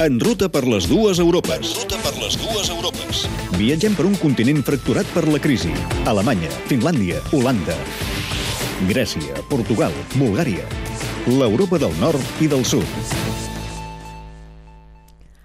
[0.00, 1.58] En ruta per les dues Europes.
[1.60, 3.18] En ruta per les dues Europes.
[3.60, 5.74] Viatgem per un continent fracturat per la crisi.
[6.08, 7.76] Alemanya, Finlàndia, Holanda,
[8.88, 10.64] Grècia, Portugal, Bulgària.
[11.28, 13.12] L'Europa del nord i del sud.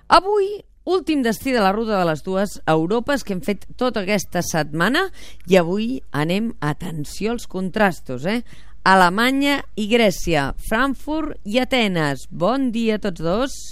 [0.07, 0.47] Avui,
[0.87, 5.09] últim destí de la ruta de les dues Europes que hem fet tota aquesta setmana
[5.51, 8.45] i avui anem, atenció als contrastos, eh?
[8.87, 12.29] Alemanya i Grècia, Frankfurt i Atenes.
[12.31, 13.63] Bon dia a tots dos.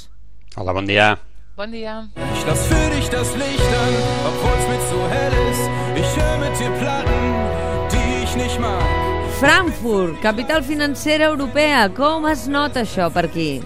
[0.56, 1.18] Hola, bon dia.
[1.58, 2.08] Bon dia.
[2.36, 3.94] Ich lass für dich das Licht an,
[4.30, 5.66] obwohl's mir zu hell ist.
[5.96, 7.23] Ich hör mit dir Platten,
[7.91, 8.84] die ich nicht mag.
[9.40, 11.90] Frankfurt, capital financera europea.
[11.90, 13.63] Com es nota això per aquí?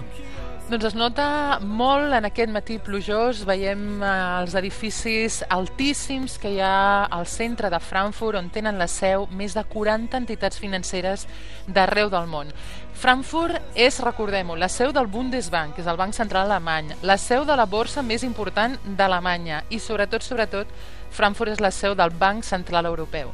[0.68, 1.26] Doncs es nota
[1.64, 3.38] molt en aquest matí plujós.
[3.48, 4.08] Veiem eh,
[4.42, 9.56] els edificis altíssims que hi ha al centre de Frankfurt, on tenen la seu més
[9.56, 11.24] de 40 entitats financeres
[11.64, 12.52] d'arreu del món.
[13.00, 17.48] Frankfurt és, recordem-ho, la seu del Bundesbank, que és el Banc Central Alemany, la seu
[17.48, 20.76] de la borsa més important d'Alemanya i, sobretot, sobretot,
[21.16, 23.32] Frankfurt és la seu del Banc Central Europeu.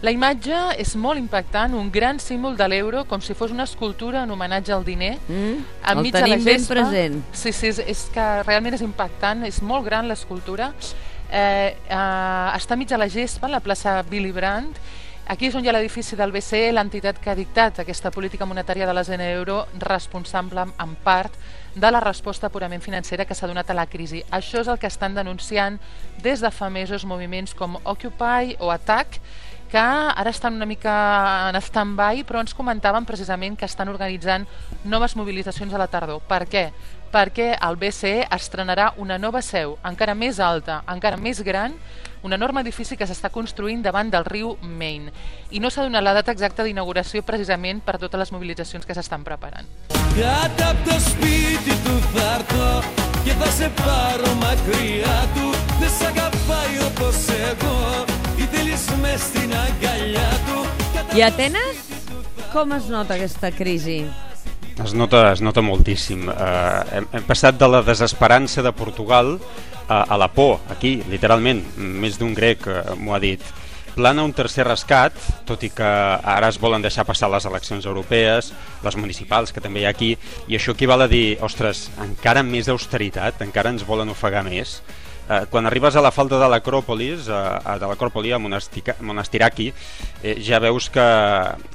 [0.00, 4.22] La imatge és molt impactant, un gran símbol de l'euro, com si fos una escultura
[4.22, 5.16] en homenatge al diner.
[5.26, 5.64] Mm?
[5.90, 6.74] El enmig de la tenim ben gespa.
[6.76, 7.18] present.
[7.32, 10.70] Sí, sí, és, és que realment és impactant, és molt gran l'escultura.
[11.28, 14.78] Eh, eh, està enmig de la gespa, la plaça Willy Brandt,
[15.28, 18.86] Aquí és on hi ha l'edifici del BCE, l'entitat que ha dictat aquesta política monetària
[18.88, 21.34] de la zona euro, responsable en part
[21.74, 24.22] de la resposta purament financera que s'ha donat a la crisi.
[24.32, 25.76] Això és el que estan denunciant
[26.24, 29.20] des de fa mesos moviments com Occupy o Attack,
[29.73, 34.45] que ara estan una mica en stand-by, però ens comentaven precisament que estan organitzant
[34.85, 36.21] noves mobilitzacions a la tardor.
[36.29, 36.67] Per què?
[37.13, 41.73] Perquè el BCE estrenarà una nova seu, encara més alta, encara més gran,
[42.23, 45.09] un enorme edifici que s'està construint davant del riu Main.
[45.51, 49.25] I no s'ha donat la data exacta d'inauguració precisament per totes les mobilitzacions que s'estan
[49.25, 49.67] preparant.
[50.13, 52.83] Κάτω απ' το σπίτι του θα έρθω
[53.23, 55.49] και θα σε πάρω μακριά του
[55.79, 57.15] Δεν σ' αγαπάει όπως
[57.49, 58.06] εγώ
[61.16, 61.78] i Atenes?
[62.52, 64.02] Com es nota aquesta crisi?
[64.84, 66.28] Es nota, es nota moltíssim.
[66.28, 69.38] Uh, hem, hem passat de la desesperança de Portugal
[69.88, 71.64] a, a la por, aquí, literalment.
[71.78, 73.42] Més d'un grec uh, m'ho ha dit.
[73.96, 75.16] Plana un tercer rescat,
[75.48, 75.88] tot i que
[76.36, 78.52] ara es volen deixar passar les eleccions europees,
[78.84, 80.12] les municipals, que també hi ha aquí,
[80.46, 84.82] i això equival a dir, ostres, encara més austeritat, encara ens volen ofegar més.
[85.28, 89.72] Eh, quan arribes a la falda de l'Acròpolis, eh, de l'Acròpoli, a Monastiraki,
[90.22, 91.04] eh, ja veus que,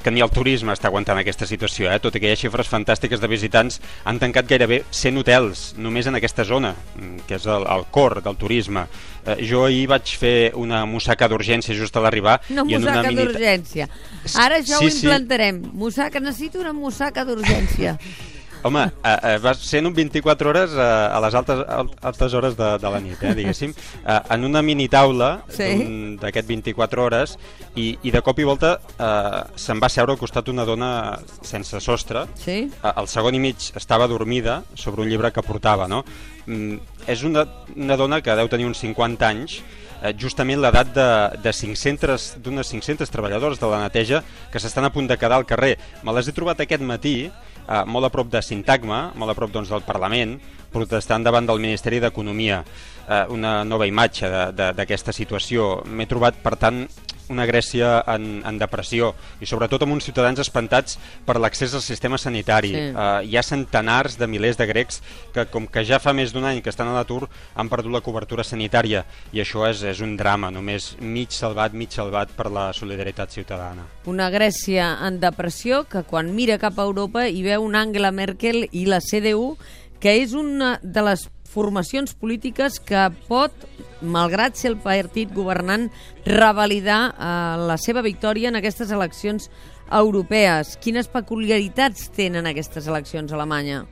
[0.03, 1.99] que ni el turisme està aguantant aquesta situació, eh?
[2.01, 6.07] tot i que hi ha xifres fantàstiques de visitants, han tancat gairebé 100 hotels només
[6.09, 8.87] en aquesta zona, mm, que és el, el cor del turisme.
[9.23, 12.39] Eh, jo ahir vaig fer una mussaca d'urgència just a l'arribar.
[12.49, 13.87] Una i en mussaca mini- d'urgència.
[14.35, 15.05] Ara això Sí, ho sí.
[15.05, 15.61] implantarem.
[15.73, 17.97] Mussaca, necessito una mussaca d'urgència.
[18.63, 22.55] Home, eh, eh, va sent un 24 hores eh, a les altes, al- altes hores
[22.55, 23.73] de, de la nit, eh, diguéssim,
[24.07, 25.67] eh, en una mini taula Sí.
[26.21, 27.35] d'aquest 24 hores
[27.75, 31.79] i, i de cop i volta eh, se'n va seure al costat una dona sense
[31.83, 32.23] sostre.
[32.39, 32.57] Sí?
[32.71, 36.03] Eh, al segon i mig estava dormida sobre un llibre que portava, no?
[36.47, 37.43] Mm, és una,
[37.75, 39.59] una dona que deu tenir uns 50 anys,
[40.03, 41.07] eh, justament l'edat de,
[41.43, 45.45] de 500 d'unes 500 treballadors de la neteja que s'estan a punt de quedar al
[45.47, 45.75] carrer.
[46.03, 47.27] Me les he trobat aquest matí,
[47.67, 50.37] eh, molt a prop de Sintagma, molt a prop doncs, del Parlament,
[50.73, 52.63] protestant davant del Ministeri d'Economia.
[53.03, 55.83] Eh, una nova imatge d'aquesta situació.
[55.85, 56.85] M'he trobat, per tant,
[57.29, 62.17] una Grècia en, en depressió i sobretot amb uns ciutadans espantats per l'accés al sistema
[62.17, 62.73] sanitari.
[62.73, 62.83] Sí.
[62.91, 65.01] Eh, hi ha centenars de milers de grecs
[65.33, 68.03] que, com que ja fa més d'un any que estan a l'atur, han perdut la
[68.05, 69.03] cobertura sanitària
[69.33, 73.87] i això és, és un drama, només mig salvat, mig salvat per la solidaritat ciutadana.
[74.09, 78.67] Una Grècia en depressió que quan mira cap a Europa hi veu un Angela Merkel
[78.71, 79.53] i la CDU,
[80.03, 81.21] que és una de les
[81.53, 83.53] formacions polítiques que pot,
[84.03, 85.87] malgrat ser el partit governant,
[86.27, 87.31] revalidar eh,
[87.69, 89.47] la seva victòria en aquestes eleccions
[89.87, 90.75] europees.
[90.83, 93.85] Quines peculiaritats tenen aquestes eleccions a Alemanya?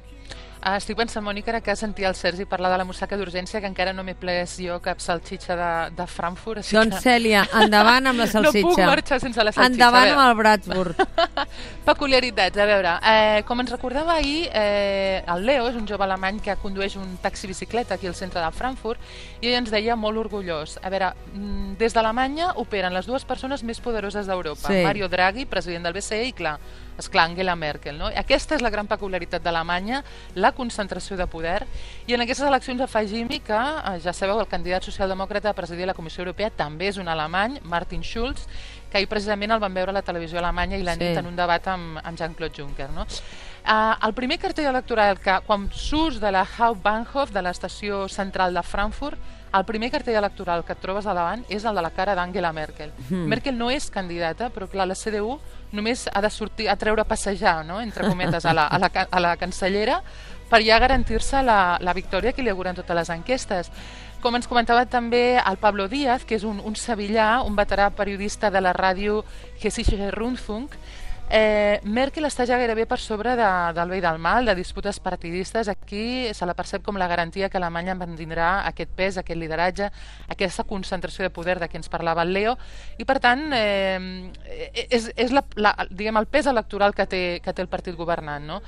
[0.61, 3.65] Ah, estic pensant, Mònica, ara que sentia el Sergi parlar de la mussaca d'urgència, que
[3.65, 6.61] encara no m'he pres jo cap salxitxa de, de Frankfurt.
[6.61, 7.01] Així Doncs, que...
[7.01, 8.61] Cèlia, endavant amb la salsitxa.
[8.61, 9.73] No puc marxar sense la salsitxa.
[9.73, 11.01] Endavant A amb el Bratsburg.
[11.89, 16.37] Peculiaritats, a veure, eh, com ens recordava ahir, eh, el Leo és un jove alemany
[16.45, 19.01] que condueix un taxi-bicicleta aquí al centre de Frankfurt
[19.41, 20.77] i ell ens deia molt orgullós.
[20.85, 24.83] A veure, mm, des d'Alemanya operen les dues persones més poderoses d'Europa, Sí.
[24.85, 26.59] Mario Draghi, president del BCE, i clar,
[27.01, 27.97] esclar, Angela Merkel.
[27.99, 28.07] No?
[28.15, 30.03] Aquesta és la gran peculiaritat d'Alemanya,
[30.35, 31.65] la concentració de poder,
[32.07, 35.93] i en aquestes eleccions afegim que, eh, ja sabeu, el candidat socialdemòcrata a presidir la
[35.97, 38.47] Comissió Europea també és un alemany, Martin Schulz,
[38.91, 40.99] que ahir precisament el van veure a la televisió alemanya i la Sí.
[40.99, 42.89] nit en un debat amb, amb Jean-Claude Juncker.
[42.91, 43.05] No?
[43.61, 48.63] Uh, el primer cartell electoral que, quan surts de la Hauptbahnhof, de l'estació central de
[48.65, 49.19] Frankfurt,
[49.53, 52.53] el primer cartell electoral que et trobes a davant és el de la cara d'Angela
[52.55, 52.93] Merkel.
[53.09, 53.27] Mm.
[53.29, 55.35] Merkel no és candidata, però clar, la CDU
[55.75, 57.81] només ha de sortir a treure a passejar, no?
[57.81, 60.01] entre cometes, a la, a la, a la cancellera
[60.51, 63.69] per ja garantir-se la, la victòria que li auguren totes les enquestes.
[64.21, 68.51] Com ens comentava també el Pablo Díaz, que és un, un sevillà, un veterà periodista
[68.51, 69.21] de la ràdio
[69.61, 70.75] Hessische Rundfunk,
[71.31, 73.47] Eh, Merkel està ja gairebé per sobre de,
[73.77, 75.69] del bé i del mal, de disputes partidistes.
[75.71, 79.87] Aquí se la percep com la garantia que Alemanya mantindrà aquest pes, aquest lideratge,
[80.27, 82.57] aquesta concentració de poder de què ens parlava el Leo,
[82.99, 84.27] i per tant eh,
[84.89, 88.43] és, és la, la, diguem, el pes electoral que té, que té el partit governant.
[88.51, 88.59] No?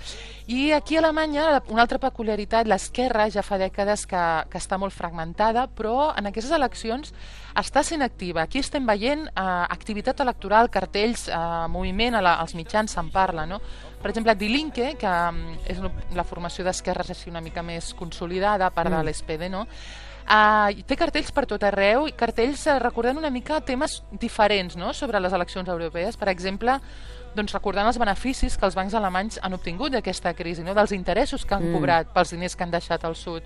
[0.48, 4.96] I aquí a Alemanya, una altra peculiaritat, l'esquerra ja fa dècades que, que està molt
[4.96, 7.12] fragmentada, però en aquestes eleccions
[7.60, 8.48] està sent activa.
[8.48, 13.46] Aquí estem veient eh, activitat electoral, cartells, eh, moviment, a la, als mitjans se'n parla.
[13.50, 13.60] No?
[14.02, 15.84] Per exemple, Die Linke, que mm, és
[16.16, 18.98] la formació d'esquerres així una mica més consolidada, a part mm.
[19.00, 19.68] de l'SPD, no?
[20.24, 24.94] Uh, té cartells per tot arreu i cartells uh, recordant una mica temes diferents no?
[24.96, 26.16] sobre les eleccions europees.
[26.16, 26.78] Per exemple,
[27.36, 30.76] doncs, recordant els beneficis que els bancs alemanys han obtingut d'aquesta crisi, no?
[30.78, 31.78] dels interessos que han mm.
[31.78, 33.46] cobrat pels diners que han deixat al sud,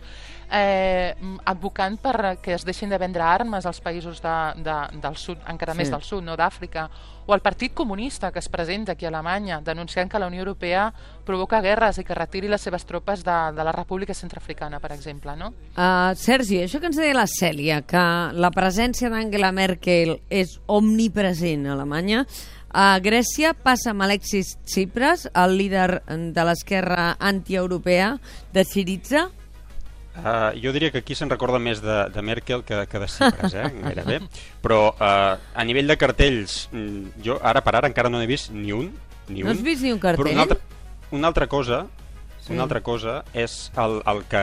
[0.51, 1.13] eh,
[1.45, 5.75] advocant per que es deixin de vendre armes als països de, de, del sud, encara
[5.75, 5.84] sí.
[5.84, 6.88] més del sud, no d'Àfrica,
[7.28, 10.88] o el Partit Comunista que es presenta aquí a Alemanya, denunciant que la Unió Europea
[11.28, 15.36] provoca guerres i que retiri les seves tropes de, de la República Centroafricana, per exemple.
[15.36, 15.51] No?
[15.75, 21.68] Uh, Sergi, això que ens deia la Cèlia, que la presència d'Angela Merkel és omnipresent
[21.68, 22.24] a Alemanya,
[22.77, 28.12] a Grècia passa amb Alexis Tsipras, el líder de l'esquerra antieuropea
[28.53, 29.24] de Syriza.
[30.18, 33.57] Uh, jo diria que aquí se'n recorda més de, de Merkel que, que de Tsipras,
[33.57, 33.65] eh?
[33.88, 34.19] gairebé.
[34.62, 38.53] Però uh, a nivell de cartells, mm, jo ara per ara encara no n'he vist
[38.53, 38.91] ni un.
[39.27, 40.21] Ni no un, has vist ni un cartell?
[40.21, 40.62] Però una altra,
[41.18, 41.88] una altra cosa
[42.47, 42.53] Sí.
[42.53, 44.41] Una altra cosa és el, el, que,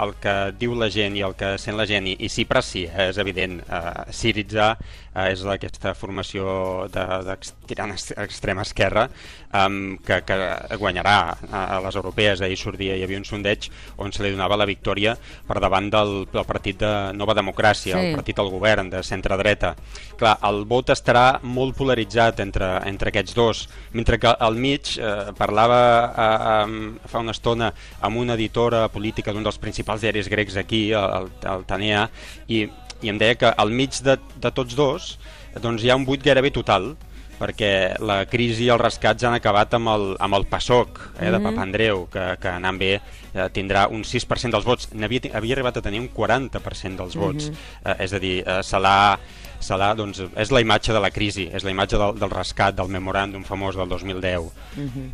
[0.00, 2.86] el que diu la gent i el que sent la gent, i, i Cipras sí,
[2.88, 3.58] eh, és evident.
[3.68, 4.70] Uh, Syriza
[5.18, 7.36] uh, és aquesta formació de, de
[7.68, 9.08] tirant extrema esquerra
[9.52, 10.38] um, que, que
[10.78, 11.16] guanyarà
[11.50, 12.42] a, a les europees.
[12.44, 13.68] Ahir sortia, hi havia un sondeig
[13.98, 15.16] on se li donava la victòria
[15.48, 17.98] per davant del, del partit de Nova Democràcia, sí.
[17.98, 19.74] el partit del govern de centre-dreta.
[20.18, 25.30] Clar, el vot estarà molt polaritzat entre, entre aquests dos, mentre que al mig eh,
[25.38, 30.58] parlava eh, eh, fa una estona amb una editora política d'un dels principals diaris grecs
[30.60, 32.08] aquí, el, el Tanea,
[32.48, 32.66] i,
[33.02, 35.18] i em deia que al mig de, de tots dos
[35.62, 36.92] doncs hi ha un buit gairebé total,
[37.38, 37.70] perquè
[38.02, 41.34] la crisi i els rescats han acabat amb el, amb el PASOK eh, de mm
[41.34, 41.42] -hmm.
[41.46, 44.88] Papandreu, que, que anant bé eh, tindrà un 6% dels vots.
[44.92, 47.48] Havia, havia arribat a tenir un 40% dels vots.
[47.48, 47.90] Mm -hmm.
[47.90, 49.18] eh, és a dir, eh, se l'ha
[49.60, 52.88] serà, doncs, és la imatge de la crisi, és la imatge del, del rescat, del
[52.88, 54.52] memoràndum famós del 2010.
[54.76, 55.10] Mm -hmm.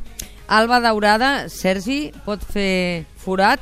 [0.46, 3.60] Alba Daurada, Sergi, pot fer forat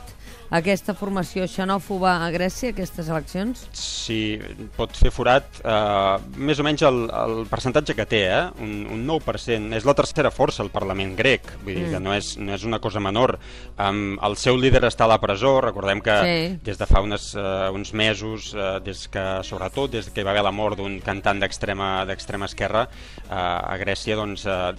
[0.53, 3.63] aquesta formació xenòfoba a Grècia, aquestes eleccions?
[3.77, 4.37] Sí,
[4.77, 8.43] pot fer forat eh, més o menys el, el percentatge que té, eh?
[8.61, 9.73] un, un 9%.
[9.79, 11.95] És la tercera força al Parlament grec, vull dir mm.
[11.95, 13.39] que no és, no és una cosa menor.
[13.79, 16.37] Um, el seu líder està a la presó, recordem que sí.
[16.67, 20.35] des de fa unes, uh, uns mesos, uh, des que, sobretot des que hi va
[20.35, 22.05] haver la mort d'un cantant d'extrema
[22.45, 22.85] esquerra,
[23.25, 24.75] uh, a Grècia doncs, uh,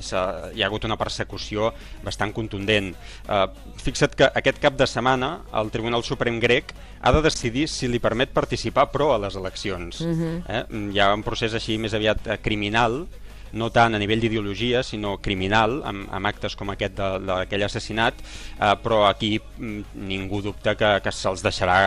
[0.54, 1.72] hi ha hagut una persecució
[2.06, 2.94] bastant contundent.
[3.26, 3.48] Uh,
[3.82, 8.00] fixa't que aquest cap de setmana el Tribunal Suprem grec ha de decidir si li
[8.04, 10.02] permet participar pro a les eleccions.
[10.02, 10.22] Uh mhm.
[10.24, 10.44] -huh.
[10.48, 10.92] eh?
[10.94, 13.08] Hi ha un procés així més aviat eh, criminal,
[13.54, 18.74] no tant a nivell d'ideologia, sinó criminal, amb, amb actes com aquest d'aquell assassinat, eh,
[18.84, 21.78] però aquí mm, ningú dubta que, que se'ls deixarà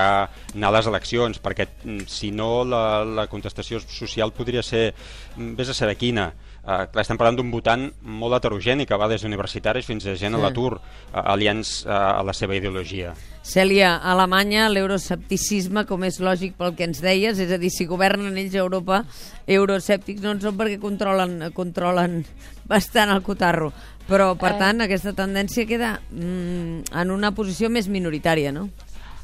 [0.54, 4.88] anar a les eleccions, perquè mm, si no la, la contestació social podria ser,
[5.36, 6.30] mm, vés a saber quina,
[6.66, 10.34] eh, clar, estem parlant d'un votant molt heterogeni que va des d'universitaris fins a gent
[10.34, 10.40] sí.
[10.40, 13.14] a l'atur eh, aliens eh, a la seva ideologia.
[13.46, 17.86] Cèlia, a Alemanya l'euroscepticisme, com és lògic pel que ens deies, és a dir, si
[17.86, 19.04] governen ells a Europa,
[19.46, 22.20] euroscèptics no en són perquè controlen, controlen
[22.68, 23.72] bastant el cotarro.
[24.06, 24.58] Però, per eh...
[24.60, 28.68] tant, aquesta tendència queda mm, en una posició més minoritària, no?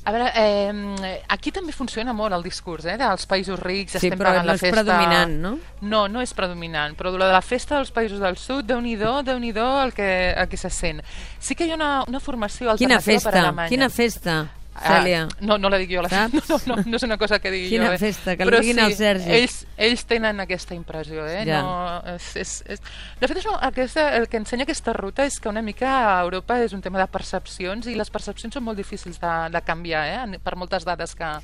[0.05, 4.19] A veure, eh, aquí també funciona molt el discurs eh, dels països rics, sí, estem
[4.19, 4.67] pagant no la festa...
[4.67, 5.53] Sí, però no és predominant, no?
[5.93, 9.39] No, no és predominant, però de la festa dels països del sud, déu nhi déu
[9.39, 11.05] nhi el que, el que se sent.
[11.39, 13.31] Sí que hi ha una, una formació alternativa Quina festa?
[13.31, 13.71] per Alemanya.
[13.71, 14.37] Quina festa?
[14.75, 15.27] Ah, Cèlia.
[15.45, 16.49] no, no la dic jo, la Saps?
[16.51, 17.97] no, no, no és una cosa que digui Quina jo.
[17.97, 18.01] Eh?
[18.01, 19.33] festa, que li Però diguin sí, al Sergi.
[19.37, 19.57] Ells,
[19.89, 21.43] ells tenen aquesta impressió, eh?
[21.49, 21.61] Ja.
[21.67, 22.85] No, és, és, és...
[23.21, 26.57] De fet, això, aquesta, el que ensenya aquesta ruta és que una mica a Europa
[26.65, 30.41] és un tema de percepcions i les percepcions són molt difícils de, de canviar, eh?
[30.43, 31.35] per moltes dades que,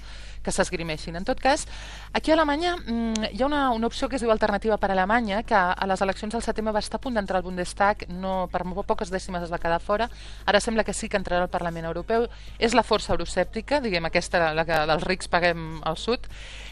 [0.43, 1.17] que s'esgrimeixin.
[1.17, 1.67] En tot cas,
[2.13, 5.43] aquí a Alemanya mm, hi ha una, una opció que es diu Alternativa per Alemanya,
[5.43, 8.65] que a les eleccions del setembre va estar a punt d'entrar al Bundestag, no, per
[8.65, 10.09] molt poques dècimes es va quedar fora,
[10.47, 12.29] ara sembla que sí que entrarà al Parlament Europeu,
[12.59, 16.29] és la força euroscèptica, diguem aquesta, la que dels rics paguem al sud,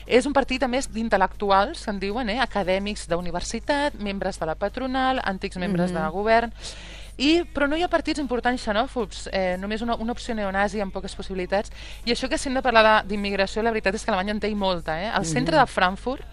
[0.06, 2.38] és un partit, a més, d'intel·lectuals, se'n diuen, eh?
[2.42, 6.04] acadèmics d'universitat, membres de la patronal, antics membres mm -hmm.
[6.04, 6.52] de govern,
[7.16, 10.92] i, però no hi ha partits importants xenòfobs, eh, només una, una opció neonazi amb
[10.92, 11.73] poques possibilitats.
[12.04, 14.52] I això que si hem de parlar d'immigració, la veritat és que Alemanya en té
[14.54, 14.99] molta.
[15.00, 15.08] Eh?
[15.08, 16.26] Al centre de Frankfurt,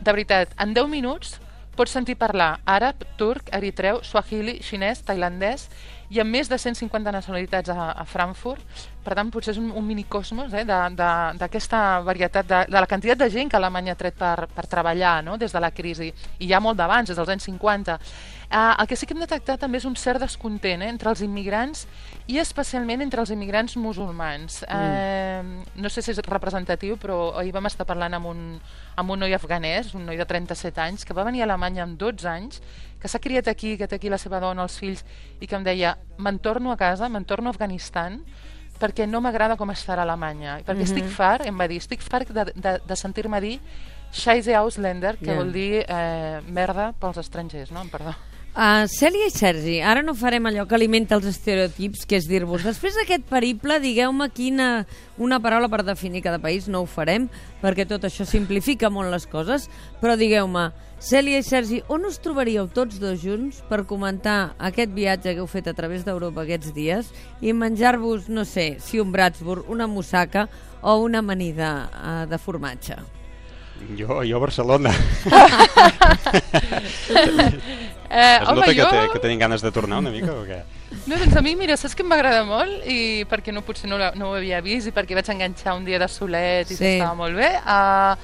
[0.00, 1.36] de veritat, en 10 minuts
[1.76, 5.68] pots sentir parlar àrab, turc, eritreu, swahili, xinès, tailandès
[6.10, 8.62] i amb més de 150 nacionalitats a, a Frankfurt.
[9.06, 13.28] Per tant, potser és un, un minicosmos eh, d'aquesta varietat, de, de la quantitat de
[13.30, 15.36] gent que Alemanya ha tret per, per treballar no?
[15.38, 16.10] des de la crisi.
[16.42, 17.98] I ja molt d'abans, des dels anys 50.
[18.46, 21.18] Uh, el que sí que hem detectat també és un cert descontent eh, entre els
[21.26, 21.80] immigrants
[22.30, 24.60] i especialment entre els immigrants musulmans.
[24.70, 25.64] Mm.
[25.66, 28.44] Uh, no sé si és representatiu, però ahir vam estar parlant amb un,
[28.94, 31.98] amb un noi afganès, un noi de 37 anys, que va venir a Alemanya amb
[31.98, 32.62] 12 anys,
[33.00, 35.04] que s'ha criat aquí, que té aquí la seva dona, els fills,
[35.40, 38.22] i que em deia, me'n torno a casa, me'n torno a Afganistan,
[38.80, 40.58] perquè no m'agrada com estar a Alemanya.
[40.64, 40.88] Perquè Mhm.
[40.90, 43.60] estic fart, em va dir, estic fart de, de, de sentir-me dir
[44.12, 45.34] Scheisse Ausländer, que Ja.
[45.34, 47.82] vol dir eh, merda pels estrangers, no?
[47.90, 48.14] Perdó.
[48.56, 52.62] Uh, Cèlia i Sergi, ara no farem allò que alimenta els estereotips, que és dir-vos,
[52.64, 54.86] després d'aquest periple, digueu-me quina
[55.20, 57.26] una paraula per definir cada país, no ho farem,
[57.60, 59.66] perquè tot això simplifica molt les coses,
[60.00, 60.70] però digueu-me,
[61.04, 65.50] Cèlia i Sergi, on us trobaríeu tots dos junts per comentar aquest viatge que heu
[65.52, 67.12] fet a través d'Europa aquests dies
[67.44, 70.48] i menjar-vos, no sé, si un Bratsburg, una mussaca
[70.80, 72.96] o una amanida uh, de formatge?
[73.96, 74.90] Jo, jo a Barcelona.
[78.08, 78.88] Eh, Es home, nota que, jo...
[78.90, 80.60] te, que tenim ganes de tornar una mica o què?
[81.10, 84.12] No, doncs a mi, mira, saps que m'agrada molt i perquè no, potser no, la-
[84.14, 86.92] no ho havia vist i perquè vaig enganxar un dia de solet i sí.
[86.96, 87.50] estava molt bé.
[87.66, 88.14] Uh,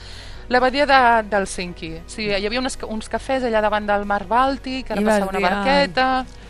[0.52, 1.00] la badia de,
[1.32, 1.90] d'Helsinki.
[2.12, 5.40] Sí, hi havia unes, uns cafès allà davant del mar Bàltic, ara I passava una
[5.42, 6.06] barqueta,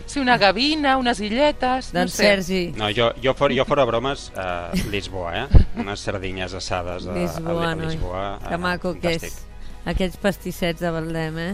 [0.07, 1.93] sí, una gavina, unes illetes...
[1.95, 2.29] no Doncs sé.
[2.33, 5.63] Sergi, No, jo, jo, fora, jo fora bromes, uh, Lisboa, eh?
[5.81, 7.87] Unes sardinyes assades a, Lisboa, a, a noi.
[7.93, 8.25] Lisboa.
[8.49, 9.39] Que maco que és.
[9.89, 11.53] Aquests pastissets de Betlem, eh?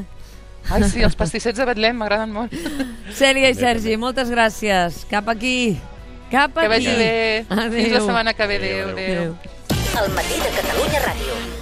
[0.68, 2.52] Ai, sí, els pastissets de Betlem m'agraden molt.
[3.20, 5.04] Cèlia i Sergi, moltes gràcies.
[5.08, 5.78] Cap aquí.
[6.32, 6.66] Cap aquí.
[6.66, 7.46] Que vagi bé.
[7.48, 7.78] Adéu.
[7.78, 8.58] Fins la setmana que ve.
[8.60, 9.14] Adéu, Adéu, adéu.
[9.14, 9.36] adéu.
[9.38, 10.04] Adéu.
[10.04, 11.56] El matí de Catalunya Ràdio.